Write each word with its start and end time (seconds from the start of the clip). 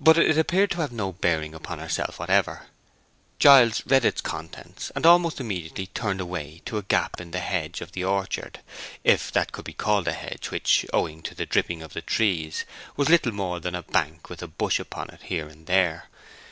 But 0.00 0.16
it 0.16 0.38
appeared 0.38 0.70
to 0.70 0.80
have 0.80 0.92
no 0.92 1.12
bearing 1.12 1.54
upon 1.54 1.78
herself 1.78 2.18
whatever. 2.18 2.68
Giles 3.38 3.82
read 3.84 4.02
its 4.02 4.22
contents; 4.22 4.90
and 4.94 5.04
almost 5.04 5.40
immediately 5.40 5.88
turned 5.88 6.22
away 6.22 6.62
to 6.64 6.78
a 6.78 6.82
gap 6.82 7.20
in 7.20 7.32
the 7.32 7.38
hedge 7.38 7.82
of 7.82 7.92
the 7.92 8.02
orchard—if 8.02 9.30
that 9.32 9.52
could 9.52 9.66
be 9.66 9.74
called 9.74 10.08
a 10.08 10.14
hedge 10.14 10.50
which, 10.50 10.86
owing 10.90 11.20
to 11.24 11.34
the 11.34 11.44
drippings 11.44 11.82
of 11.84 11.92
the 11.92 12.00
trees, 12.00 12.64
was 12.96 13.10
little 13.10 13.32
more 13.32 13.60
than 13.60 13.74
a 13.74 13.82
bank 13.82 14.30
with 14.30 14.42
a 14.42 14.48
bush 14.48 14.80
upon 14.80 15.10
it 15.10 15.24
here 15.24 15.48
and 15.48 15.66
there. 15.66 16.08